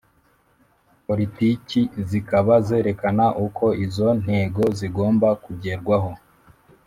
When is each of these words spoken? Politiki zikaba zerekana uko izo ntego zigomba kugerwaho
Politiki 1.07 1.81
zikaba 2.09 2.53
zerekana 2.67 3.25
uko 3.45 3.65
izo 3.85 4.07
ntego 4.21 4.63
zigomba 4.77 5.29
kugerwaho 5.43 6.11